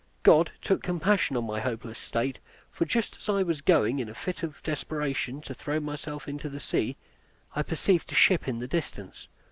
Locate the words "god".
0.23-0.49